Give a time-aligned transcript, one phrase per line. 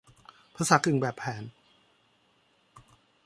[0.55, 1.43] ภาษากึ่งแบบแผน